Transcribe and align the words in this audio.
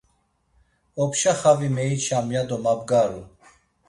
Opşa 1.03 1.33
xavi 1.39 1.69
meiçam 1.75 2.27
ya 2.33 2.43
do 2.49 2.57
mabgaru. 2.63 3.21